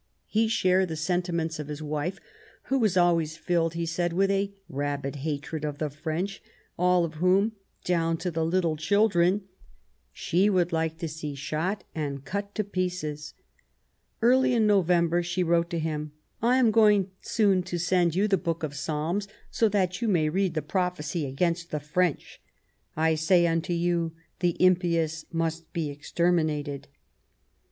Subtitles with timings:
[0.25, 2.19] He shared the sentiments of his wife,
[2.63, 6.41] who was "always filled," he said," with a rabid hatred of the French,
[6.75, 7.51] all of whom,
[7.83, 9.43] down to the little children,
[10.11, 13.35] she would like to see shot and cut to pieces."
[14.23, 18.37] Early in November she wrote to him:" 1 am going soon to send you the
[18.37, 22.41] Book of Psalms, so that you may read the prophecy against the French,'
[22.97, 26.85] I say unto you the impious must be exter minated.'